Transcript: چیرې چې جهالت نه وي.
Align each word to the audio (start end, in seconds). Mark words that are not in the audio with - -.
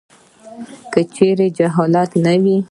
چیرې 1.13 1.47
چې 1.49 1.55
جهالت 1.57 2.11
نه 2.23 2.33
وي. 2.43 2.57